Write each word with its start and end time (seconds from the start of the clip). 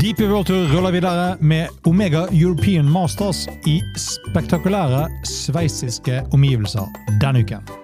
Deep 0.00 0.16
Tour 0.16 0.68
ruller 0.72 0.92
videre 0.92 1.36
med 1.40 1.68
Omega 1.84 2.22
European 2.32 2.88
Masters 2.88 3.42
i 3.68 3.82
spektakulære 4.00 5.10
sveitsiske 5.28 6.22
omgivelser 6.32 6.88
denne 7.20 7.44
uken. 7.44 7.79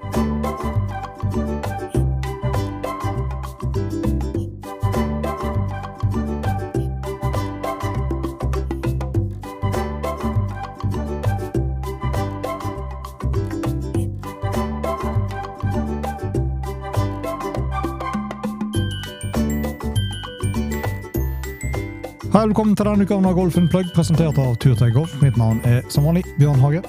Hei, 22.37 22.43
velkommen 22.45 22.77
til 22.77 22.85
denne 22.85 23.05
uka 23.09 23.17
av 23.17 23.33
Golf 23.33 23.55
Unplugged, 23.57 23.95
presentert 23.97 24.37
av 24.37 24.59
Turtøy 24.61 24.91
Golf. 24.93 25.15
Mitt 25.23 25.39
navn 25.41 25.57
er 25.65 25.79
som 25.89 26.05
vanlig 26.05 26.21
Bjørn 26.37 26.59
Hage. 26.61 26.83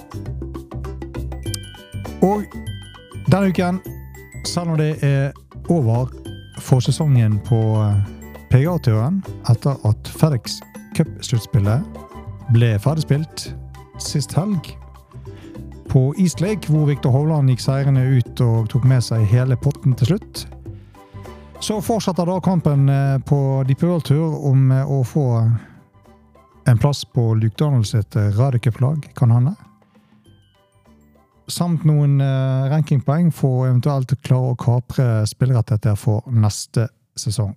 Og 2.19 2.43
denne 3.31 3.53
uken, 3.53 3.77
selv 4.43 4.73
om 4.73 4.75
det 4.81 4.97
er 5.07 5.31
over 5.71 6.11
for 6.59 6.83
sesongen 6.83 7.37
på 7.47 7.61
PGA-turen, 8.51 9.21
etter 9.47 9.79
at 9.87 10.11
FedEx 10.19 10.59
Cup-sluttspillet 10.99 12.03
ble 12.51 12.73
ferdigspilt 12.83 13.47
sist 14.03 14.35
helg 14.35 14.73
på 15.87 16.09
East 16.19 16.43
Lake, 16.43 16.67
hvor 16.67 16.91
Viktor 16.91 17.15
Hovland 17.15 17.55
gikk 17.55 17.63
seirende 17.63 18.03
ut 18.17 18.43
og 18.43 18.67
tok 18.75 18.83
med 18.83 18.99
seg 18.99 19.23
hele 19.31 19.55
potten 19.63 19.95
til 19.95 20.11
slutt, 20.11 20.43
så 21.59 21.81
fortsetter 21.81 22.25
da 22.25 22.39
kampen 22.41 22.89
eh, 22.89 23.19
på 23.19 23.63
Deep 23.67 23.83
World 23.83 24.05
Tour 24.05 24.45
om 24.45 24.71
eh, 24.71 24.91
å 24.91 25.03
få 25.03 25.25
en 26.67 26.77
plass 26.77 27.05
på 27.05 27.33
Luke 27.33 27.55
Donalds 27.57 27.95
sitt 27.95 28.15
eh, 28.15 28.29
radiocup-lag, 28.37 29.07
kan 29.17 29.31
hende. 29.31 29.55
Samt 31.47 31.85
noen 31.87 32.19
rankingpoeng 32.67 33.29
for 33.31 33.69
eventuelt 33.69 34.11
å 34.11 34.17
klare 34.19 34.49
å 34.51 34.57
kapre 34.59 35.05
spillerettigheter 35.29 35.95
for 35.95 36.27
neste 36.27 36.89
sesong. 37.15 37.53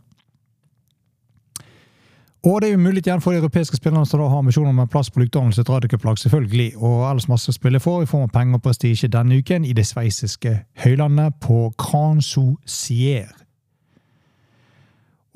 Og 2.46 2.60
det 2.62 2.70
er 2.70 2.76
jo 2.76 2.84
mulig 2.84 3.02
igjen 3.02 3.20
for 3.20 3.34
de 3.34 3.42
europeiske 3.42 3.76
spillerne 3.76 4.06
som 4.06 4.22
da 4.22 4.30
har 4.30 4.44
ambisjoner 4.44 4.70
om 4.70 4.78
en 4.84 4.88
plass 4.88 5.10
på 5.10 5.20
Luke 5.20 5.34
Donalds 5.34 5.58
sitt 5.58 5.68
radiocup-lag, 5.68 6.22
selvfølgelig, 6.22 6.70
og 6.78 7.02
ellers 7.10 7.28
masse 7.28 7.50
å 7.50 7.58
spille 7.58 7.82
for 7.82 8.06
i 8.06 8.08
form 8.08 8.30
av 8.30 8.32
penger 8.38 8.62
og 8.62 8.64
prestisje 8.64 9.10
denne 9.10 9.42
uken 9.42 9.66
i 9.66 9.74
det 9.76 9.88
sveitsiske 9.90 10.54
høylandet 10.86 11.42
på 11.42 11.66
Cran-Sou-Sier. 11.82 13.39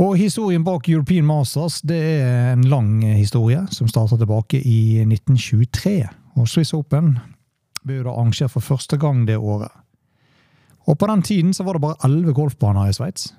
Og 0.02 0.16
historien 0.18 0.64
bak 0.66 0.88
European 0.90 1.26
Masters 1.26 1.78
det 1.86 2.00
er 2.24 2.52
en 2.52 2.66
lang 2.66 2.98
historie, 3.14 3.60
som 3.70 3.86
starta 3.90 4.18
tilbake 4.18 4.58
i 4.58 5.04
1923. 5.04 6.00
Og 6.34 6.50
Swiss 6.50 6.74
Open 6.74 7.12
ble 7.86 8.00
da 8.02 8.10
arrangert 8.10 8.50
for 8.50 8.64
første 8.64 8.98
gang 8.98 9.22
det 9.28 9.38
året. 9.38 9.70
Og 10.90 10.98
på 10.98 11.08
den 11.08 11.22
tiden 11.22 11.54
så 11.54 11.64
var 11.64 11.76
det 11.76 11.84
bare 11.84 12.00
elleve 12.08 12.34
golfbaner 12.34 12.90
i 12.90 12.96
Sveits. 12.96 13.30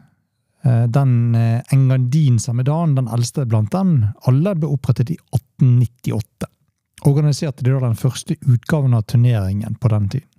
Den 0.63 1.35
Engadin 1.35 2.39
Samedan, 2.41 2.95
den 2.95 3.09
eldste 3.13 3.45
blant 3.45 3.73
dem, 3.75 3.97
alle 4.25 4.55
ble 4.57 4.71
opprettet 4.71 5.11
i 5.13 5.17
1898. 5.35 6.47
Organiserte 7.05 7.65
de 7.67 7.75
da 7.75 7.83
den 7.83 7.99
første 7.99 8.39
utgaven 8.47 8.95
av 8.97 9.03
turneringen 9.11 9.75
på 9.77 9.91
den 9.91 10.07
tiden. 10.15 10.29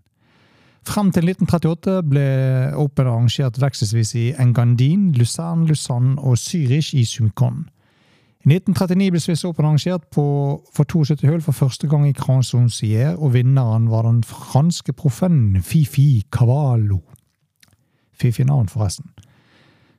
Frem 0.87 1.09
til 1.11 1.27
1938 1.27 2.03
ble 2.07 2.27
Open 2.79 3.09
arrangert 3.11 3.57
vekselvis 3.59 4.13
i 4.15 4.27
Engandin, 4.39 5.09
Luzern, 5.19 5.65
Lausanne 5.67 6.15
og 6.23 6.39
Zürich 6.39 6.93
i 6.95 7.03
Sumikon. 7.05 7.65
I 8.47 8.55
1939 8.55 9.11
ble 9.11 9.23
Swiss 9.25 9.43
Open 9.49 9.67
arrangert 9.67 10.07
på, 10.15 10.23
for 10.71 10.87
72 10.87 11.27
hull 11.27 11.43
for 11.43 11.59
første 11.59 11.91
gang 11.91 12.07
i 12.07 12.15
Cranson-Sier, 12.15 13.17
og 13.19 13.35
vinneren 13.35 13.91
var 13.91 14.07
den 14.07 14.23
franske 14.23 14.95
proffen 14.95 15.59
Fifi 15.67 16.23
Cavallo. 16.31 17.01
Fifi 18.15 18.47
navn, 18.47 18.71
forresten. 18.71 19.11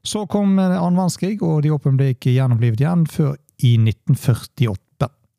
Så 0.08 0.24
kom 0.32 0.56
annen 0.56 0.96
verdenskrig, 0.96 1.42
og 1.44 1.66
de 1.66 1.76
Open 1.76 2.00
ble 2.00 2.14
ikke 2.16 2.32
gjennomlivet 2.32 2.80
igjen 2.80 3.04
før 3.12 3.36
i 3.60 3.76
1948. 3.76 4.87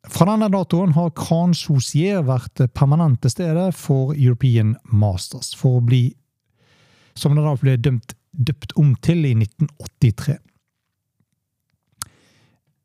Fra 0.07 0.25
denne 0.29 0.47
datoen 0.47 0.93
har 0.95 1.11
Kran 1.11 1.51
Sosier 1.57 2.23
vært 2.23 2.61
permanent 2.71 3.19
til 3.23 3.33
stede 3.33 3.65
for 3.75 4.13
European 4.15 4.77
Masters, 4.95 5.51
for 5.57 5.79
å 5.79 5.83
bli 5.83 6.05
som 7.19 7.35
det 7.35 7.43
da 7.43 7.55
ble 7.59 7.75
dømt, 7.83 8.15
døpt 8.31 8.77
om 8.79 8.93
til 9.03 9.25
i 9.27 9.33
1983. 9.35 10.37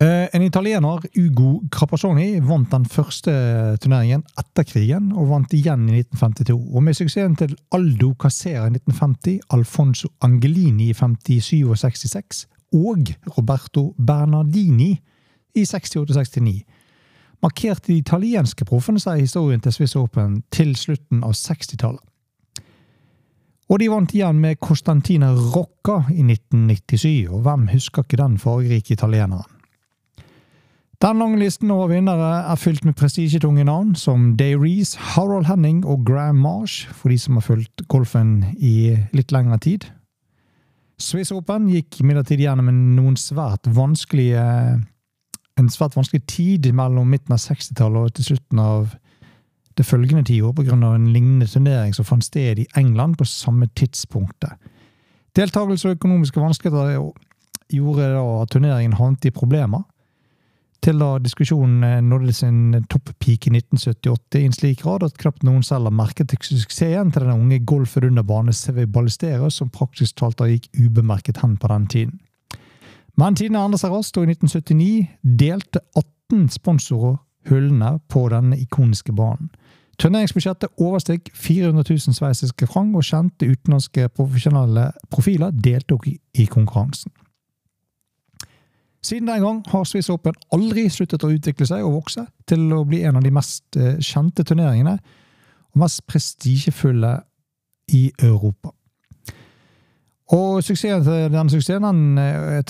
En 0.05 0.43
italiener, 0.43 1.05
Ugo 1.17 1.61
Crapasoni, 1.73 2.41
vant 2.43 2.73
den 2.73 2.83
første 2.91 3.31
turneringen 3.81 4.25
etter 4.41 4.67
krigen, 4.67 5.13
og 5.15 5.31
vant 5.31 5.55
igjen 5.55 5.87
i 5.87 6.01
1952. 6.03 6.57
Og 6.59 6.83
med 6.83 6.99
suksessen 6.99 7.39
til 7.39 7.55
Aldo 7.73 8.11
Casera 8.21 8.67
i 8.67 8.75
1950, 8.75 9.39
Alfonso 9.55 10.11
Angelini 10.27 10.91
i 10.91 10.99
57 10.99 11.63
og 11.63 11.79
66, 11.79 12.43
og 12.75 13.15
Roberto 13.37 13.93
Bernardini 13.97 14.97
i 15.55 15.63
68 15.63 16.03
og 16.03 16.11
69 16.19 16.74
markerte 17.43 17.93
de 17.93 17.99
italienske 17.99 18.67
proffene 18.69 19.01
seg 19.03 19.19
i 19.19 19.25
historien 19.27 19.63
til 19.65 19.75
Swiss 19.75 19.97
Open 19.97 20.43
til 20.55 20.75
slutten 20.79 21.25
av 21.25 21.35
60-tallet. 21.39 22.03
Og 23.73 23.81
de 23.81 23.89
vant 23.89 24.13
igjen 24.13 24.41
med 24.43 24.61
Costantina 24.61 25.31
Rocca 25.33 26.03
i 26.13 26.21
1997, 26.21 27.31
og 27.33 27.47
hvem 27.47 27.69
husker 27.73 28.05
ikke 28.05 28.21
den 28.21 28.37
fargerike 28.39 28.93
italieneren? 28.93 29.49
Den 31.03 31.19
lange 31.21 31.37
listen 31.41 31.73
over 31.75 31.91
vinnere 31.91 32.45
er 32.49 32.61
fylt 32.61 32.85
med 32.87 32.95
prestisjetunge 32.97 33.65
navn 33.67 33.93
som 33.99 34.31
Day 34.39 34.55
Reece, 34.57 34.97
Harold 34.97 35.49
Henning 35.49 35.83
og 35.85 36.05
Graham 36.07 36.39
Marsh, 36.41 36.89
for 36.93 37.13
de 37.13 37.19
som 37.21 37.37
har 37.37 37.45
fulgt 37.45 37.85
golfen 37.93 38.39
i 38.57 38.95
litt 39.13 39.35
lengre 39.35 39.59
tid. 39.61 39.85
Swiss 41.01 41.33
Open 41.35 41.67
gikk 41.69 41.99
imidlertid 42.01 42.41
gjennom 42.45 42.71
noen 42.95 43.19
svært 43.21 43.67
vanskelige 43.67 44.45
en 45.61 45.71
svært 45.71 45.97
vanskelig 45.97 46.25
tid 46.31 46.67
mellom 46.75 47.11
midten 47.11 47.35
av 47.37 47.43
60-tallet 47.43 48.09
og 48.09 48.15
til 48.17 48.31
slutten 48.33 48.63
av 48.63 48.95
det 49.79 49.87
følgende 49.87 50.25
tiår 50.27 50.53
pga. 50.55 50.75
en 50.75 51.13
lignende 51.13 51.47
turnering 51.47 51.95
som 51.95 52.07
fant 52.07 52.25
sted 52.25 52.59
i 52.59 52.67
England 52.77 53.17
på 53.19 53.25
samme 53.25 53.67
tidspunktet. 53.75 54.53
Deltakelse 55.35 55.89
og 55.89 55.97
økonomiske 55.97 56.41
vanskeligheter 56.41 57.11
gjorde 57.75 58.13
da 58.15 58.23
at 58.43 58.51
turneringen 58.51 58.93
havnet 58.93 59.25
i 59.25 59.35
problemer, 59.35 59.83
til 60.85 61.01
da 61.01 61.15
diskusjonen 61.19 62.05
nådde 62.05 62.33
sin 62.37 62.85
toppeak 62.93 63.47
i 63.49 63.55
1978 63.57 64.41
i 64.41 64.45
en 64.45 64.53
slik 64.53 64.83
grad 64.83 65.07
at 65.07 65.17
knapt 65.17 65.43
noen 65.47 65.63
selv 65.65 65.89
har 65.89 65.97
merket 65.97 66.35
suksessen 66.45 67.13
til 67.15 67.25
den 67.25 67.33
unge 67.33 67.63
golfer 67.65 68.05
under 68.05 68.23
bane 68.23 68.53
Sevi 68.53 68.85
Ballesteros, 68.85 69.57
som 69.63 69.73
praktisk 69.73 70.19
talt 70.21 70.37
da 70.39 70.51
gikk 70.51 70.69
ubemerket 70.77 71.41
hen 71.41 71.57
på 71.57 71.71
den 71.73 71.87
tiden. 71.89 72.19
Men 73.17 73.37
seg 73.37 73.93
raskt, 73.93 74.17
og 74.19 74.25
i 74.27 74.35
1979 74.35 75.07
delte 75.39 75.81
18 75.95 76.49
sponsorer 76.51 77.17
hullene 77.49 77.99
på 78.09 78.29
denne 78.33 78.59
ikoniske 78.59 79.13
banen. 79.13 79.51
Turneringsbudsjettet 79.99 80.81
oversteg 80.83 81.29
400 81.35 81.85
000 81.91 82.17
sveitsiske 82.17 82.67
franc, 82.67 82.97
og 82.97 83.05
kjente 83.07 83.47
utenlandske 83.47 84.09
profesjonelle 84.09 84.89
profiler 85.11 85.55
deltok 85.55 86.09
i 86.09 86.47
konkurransen. 86.51 87.13
Siden 89.05 89.29
den 89.29 89.43
gang 89.43 89.61
har 89.69 89.85
Swiss 89.85 90.09
Open 90.11 90.35
aldri 90.53 90.89
sluttet 90.89 91.25
å 91.27 91.31
utvikle 91.31 91.67
seg 91.69 91.85
og 91.85 91.99
vokse 91.99 92.25
til 92.49 92.73
å 92.73 92.85
bli 92.89 93.03
en 93.05 93.21
av 93.21 93.23
de 93.23 93.33
mest 93.37 93.77
kjente 94.01 94.47
turneringene 94.49 94.97
og 95.75 95.83
mest 95.83 96.07
prestisjefulle 96.09 97.19
i 97.93 98.07
Europa. 98.23 98.73
Og 100.33 100.63
suksessen 100.65 101.05
til 101.05 101.27
denne 101.35 101.53
suksessen 101.53 102.17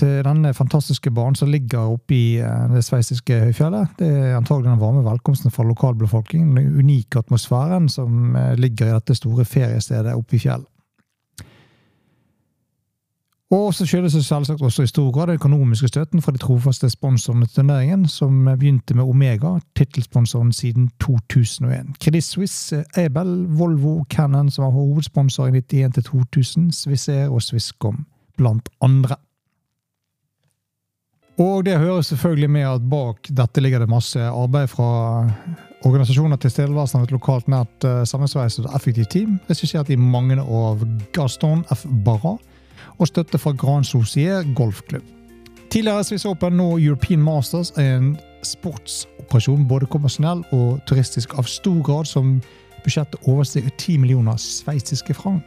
til 0.00 0.14
denne 0.26 0.50
fantastiske 0.58 1.12
banen 1.14 1.38
som 1.38 1.52
ligger 1.52 1.92
oppe 1.94 2.16
i 2.16 2.26
det 2.72 2.82
sveitsiske 2.82 3.38
høyfjellet, 3.44 3.94
det 4.00 4.08
er 4.10 4.36
antagelig 4.40 4.72
den 4.72 4.82
varme 4.82 5.04
velkomsten 5.06 5.54
fra 5.54 5.66
lokalbefolkningen, 5.68 6.56
den 6.58 6.78
unike 6.82 7.22
atmosfæren 7.22 7.86
som 7.88 8.34
ligger 8.58 8.90
i 8.90 8.96
dette 8.96 9.14
store 9.14 9.46
feriestedet 9.46 10.16
oppe 10.18 10.34
i 10.34 10.42
fjellet. 10.42 10.73
Og 13.54 13.74
så 13.74 13.84
skyldes 13.86 14.16
det 14.16 14.24
selvsagt 14.26 14.62
også 14.66 14.82
i 14.82 14.88
stor 14.90 15.12
grad 15.14 15.28
den 15.30 15.38
økonomiske 15.38 15.88
støtten 15.88 16.22
fra 16.22 16.32
de 16.34 16.40
trofaste 16.42 16.88
sponsorene 16.90 17.46
til 17.46 17.60
turneringen, 17.60 18.06
som 18.10 18.48
begynte 18.48 18.96
med 18.98 19.04
Omega, 19.04 19.52
tittelsponsoren 19.78 20.50
siden 20.52 20.88
2001. 21.00 21.92
Credit 22.02 22.24
Suisse, 22.24 22.84
Abel, 22.98 23.44
Volvo, 23.58 24.04
Cannon, 24.10 24.50
som 24.50 24.64
var 24.64 24.72
hovedsponsor 24.74 25.46
i 25.46 25.60
91-2000, 25.60 26.72
Swissair 26.72 27.28
og 27.28 27.42
Swisscom, 27.42 28.06
blant 28.36 28.68
andre. 28.82 29.16
Og 31.38 31.64
det 31.66 31.78
hører 31.78 32.00
selvfølgelig 32.00 32.50
med 32.50 32.66
at 32.70 32.88
bak 32.90 33.28
dette 33.28 33.62
ligger 33.62 33.78
det 33.82 33.90
masse 33.90 34.18
arbeid 34.22 34.66
fra 34.70 35.30
organisasjoner 35.84 36.36
til 36.42 36.50
stedeværelsen 36.50 36.98
av 36.98 37.06
et 37.06 37.14
lokalt 37.14 37.48
nært 37.50 37.86
sammensveiset 38.06 38.66
og 38.66 38.74
effektivt 38.74 39.10
team, 39.14 39.38
regissert 39.50 39.90
i 39.90 40.00
mange 40.00 40.40
av 40.40 40.82
Gaston 41.12 41.64
F. 41.74 41.86
Barra, 42.06 42.36
og 42.98 43.08
støtte 43.10 43.38
fra 43.38 43.52
Grand 43.52 43.84
Soucier 43.84 44.44
golfklubb. 44.54 45.04
Tidligere 45.70 46.04
Swiss 46.04 46.24
Open, 46.24 46.56
nå 46.56 46.78
European 46.78 47.22
Masters, 47.22 47.72
er 47.76 47.96
en 47.96 48.12
sportsoperasjon 48.46 49.66
både 49.68 49.88
kommersiell 49.90 50.44
og 50.52 50.78
turistisk 50.86 51.34
av 51.38 51.48
stor 51.50 51.80
grad, 51.82 52.06
som 52.06 52.36
budsjettet 52.84 53.26
overstiger 53.26 53.72
10 53.78 53.98
millioner 53.98 54.36
sveitsiske 54.38 55.14
franc. 55.14 55.42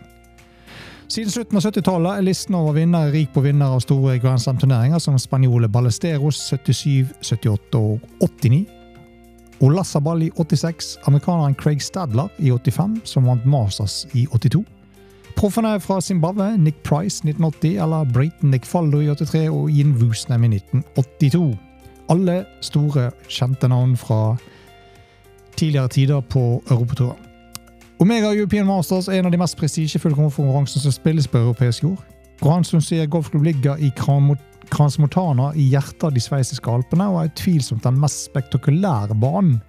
Siden 1.07 1.31
slutten 1.31 1.55
av 1.55 1.63
70-tallet 1.63 2.19
er 2.19 2.25
listen 2.27 2.55
over 2.59 2.75
vinnere 2.75 3.13
rik 3.13 3.29
på 3.31 3.45
vinnere 3.45 3.77
av 3.77 3.83
store 3.85 4.17
Grand 4.19 4.41
Slam-turneringer 4.44 4.99
som 4.99 5.15
spanjole 5.15 5.69
Ballesteros 5.71 6.41
77, 6.49 7.13
78 7.23 7.79
og 7.79 8.03
89. 8.19 8.65
Olassabal 9.63 10.25
i 10.27 10.31
86, 10.35 10.97
amerikaneren 11.07 11.55
Craig 11.55 11.79
Stadler 11.81 12.27
i 12.44 12.51
85, 12.51 12.99
som 13.07 13.31
vant 13.31 13.47
Masters 13.47 14.03
i 14.11 14.27
82. 14.27 14.65
Proffene 15.37 15.79
fra 15.79 16.01
Zimbabwe, 16.01 16.57
Nick 16.57 16.83
Price 16.83 17.21
1980, 17.21 17.77
eller 17.83 18.05
Brayton 18.13 18.49
Nick 18.49 18.65
Faldo 18.65 18.99
i 18.99 19.07
83 19.07 19.49
og 19.49 19.71
Ian 19.71 19.91
Woosnam 20.01 20.43
i 20.43 20.47
1982. 20.55 21.57
Alle 22.09 22.45
store, 22.61 23.11
kjente 23.29 23.67
navn 23.69 23.93
fra 23.97 24.35
tidligere 25.57 25.87
tider 25.87 26.21
på 26.21 26.63
europaturen. 26.71 27.19
Omega 27.99 28.33
European 28.33 28.65
Masters 28.65 29.07
er 29.07 29.19
en 29.19 29.29
av 29.29 29.31
de 29.31 29.37
mest 29.37 29.57
prestisjefulle 29.57 30.17
konferansene 30.17 30.81
som 30.81 30.95
spilles 30.95 31.27
på 31.29 31.37
europeisk 31.37 31.83
jord. 31.83 32.01
Grand 32.41 32.65
Sunsier 32.65 33.05
golfklubb 33.05 33.45
ligger 33.45 33.77
i 33.77 33.91
Kransmotana 34.69 35.51
i 35.53 35.67
hjertet 35.69 36.03
av 36.03 36.13
de 36.13 36.21
sveitsiske 36.21 36.71
alpene 36.71 37.09
og 37.11 37.19
er 37.21 37.29
utvilsomt 37.29 37.85
den 37.85 37.99
mest 38.01 38.25
spektakulære 38.31 39.17
banen 39.21 39.59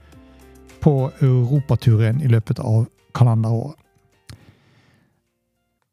på 0.80 1.10
europaturen 1.20 2.24
i 2.24 2.32
løpet 2.32 2.60
av 2.64 2.86
kalenderåret. 3.16 3.76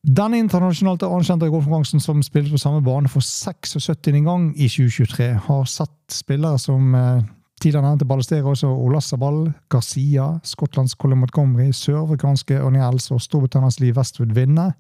Denne 0.06 0.38
internasjonalt 0.38 1.02
anerkjente 1.02 1.48
golfkonkurransen 1.50 2.02
som 2.04 2.20
spilles 2.22 2.52
på 2.54 2.60
samme 2.62 2.84
bane 2.86 3.10
for 3.10 3.26
76. 3.26 4.12
gang 4.22 4.52
i 4.54 4.68
2023, 4.70 5.32
har 5.48 5.64
satt 5.66 6.14
spillere 6.14 6.60
som 6.62 6.94
eh, 6.94 7.24
tidligere 7.58 7.88
nevnte 7.88 8.06
Ballesteros 8.06 8.62
og 8.68 8.84
Olassabal, 8.86 9.50
Garcia, 9.74 10.28
Skottlands 10.46 10.94
Colin 10.94 11.24
Montgomery, 11.24 11.72
sørafrikanske 11.74 12.62
Els 12.62 13.10
og 13.12 13.22
Storbritannias 13.22 13.80
Lee 13.80 13.98
Westwood 13.98 14.38
vinne 14.38 14.74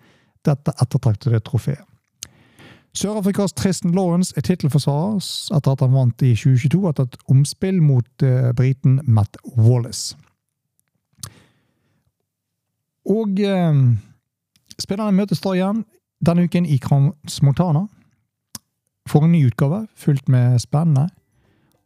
dette 0.46 0.78
ettertraktede 0.78 1.40
trofeet. 1.40 1.82
Sør-Afrikas 2.94 3.54
Tristan 3.54 3.92
Lawrence 3.98 4.34
er 4.38 4.46
tittelforsvarer 4.46 5.18
etter 5.58 5.72
at 5.72 5.82
han 5.82 5.96
vant 5.98 6.22
i 6.22 6.36
2022 6.38 6.90
etter 6.90 7.10
et 7.10 7.18
omspill 7.34 7.82
mot 7.82 8.24
eh, 8.24 8.54
briten 8.54 9.02
Matt 9.08 9.42
Wallace. 9.58 10.14
Og 13.10 13.42
uh, 13.42 13.74
spillerne 14.82 15.16
møtes 15.16 15.42
da 15.44 15.54
igjen 15.56 15.84
denne 16.26 16.48
uken 16.48 16.66
i 16.66 16.80
Crans 16.82 17.42
Montana 17.46 17.86
for 19.10 19.26
en 19.26 19.36
ny 19.36 19.46
utgave, 19.48 19.86
fullt 19.96 20.28
med 20.32 20.58
spennende 20.64 21.10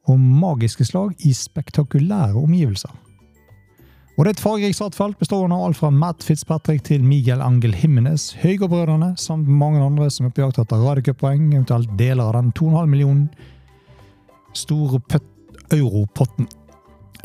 og 0.10 0.20
magiske 0.20 0.86
slag 0.88 1.14
i 1.28 1.34
spektakulære 1.36 2.40
omgivelser. 2.40 2.92
Og 4.20 4.26
det 4.26 4.32
er 4.32 4.36
et 4.36 4.42
fargerikt 4.44 4.76
startfelt 4.76 5.20
bestående 5.20 5.56
av 5.56 5.70
alt 5.70 5.78
fra 5.80 5.90
Matt 5.96 6.26
Fitzpatrick 6.28 6.84
til 6.84 7.04
Miguel 7.08 7.40
Angel 7.42 7.72
Jimenez, 7.72 8.34
Høygård-brødrene 8.42 9.14
samt 9.18 9.48
mange 9.48 9.80
andre 9.80 10.10
som 10.12 10.28
er 10.28 10.34
på 10.36 10.44
jakt 10.44 10.60
etter 10.60 10.82
radiocuppoeng, 10.84 11.54
eventuelt 11.54 11.94
deler 12.00 12.26
av 12.28 12.36
den 12.36 12.52
2,5 12.60 12.92
millionen 12.92 13.30
store 14.54 15.00
europotten. 15.72 16.50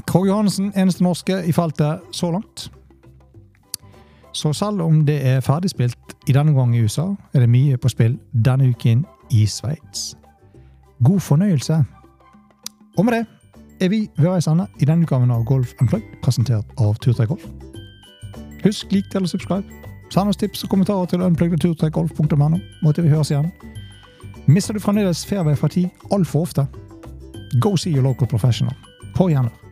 Krog 0.06 0.28
Johannessen, 0.28 0.70
eneste 0.76 1.02
norske 1.02 1.40
i 1.42 1.54
feltet 1.56 2.04
så 2.14 2.30
langt. 2.30 2.68
Så 4.34 4.52
selv 4.52 4.82
om 4.82 5.04
det 5.06 5.26
er 5.26 5.40
ferdigspilt 5.40 6.16
i 6.28 6.32
denne 6.32 6.52
gang 6.52 6.76
i 6.76 6.82
USA, 6.82 7.06
er 7.32 7.40
det 7.40 7.48
mye 7.48 7.76
på 7.76 7.88
spill 7.88 8.18
denne 8.44 8.68
uken 8.68 9.04
i 9.30 9.46
Sveits. 9.46 10.16
God 11.04 11.20
fornøyelse! 11.20 11.84
Og 12.98 13.04
med 13.04 13.12
det 13.14 13.26
er 13.80 13.88
vi 13.88 14.10
ved 14.18 14.28
veis 14.30 14.46
ende 14.46 14.66
i 14.80 14.84
denne 14.84 15.02
utgaven 15.02 15.30
av 15.30 15.44
Golf 15.44 15.74
Unplugged, 15.80 16.18
presentert 16.22 16.66
av 16.78 16.94
Turtre 17.02 17.26
Golf. 17.26 17.46
Husk 18.64 18.92
lik 18.92 19.10
del 19.12 19.26
og 19.26 19.28
subscribe. 19.28 19.66
Send 20.10 20.28
oss 20.28 20.36
tips 20.36 20.64
og 20.64 20.70
kommentarer 20.70 21.10
til 21.10 21.22
unpluggedturtrekgolf.no. 21.22 22.58
Måtte 22.82 23.02
vi 23.02 23.08
høres 23.08 23.30
igjen. 23.30 23.50
Mister 24.46 24.74
du 24.74 24.80
fremdeles 24.80 25.26
fairway 25.26 25.56
fra 25.56 25.68
tid 25.68 25.88
altfor 26.12 26.46
ofte? 26.46 26.66
Go 27.60 27.76
see 27.76 27.94
your 27.94 28.02
local 28.02 28.26
professional. 28.26 28.74
På 29.16 29.28
gjennom. 29.28 29.63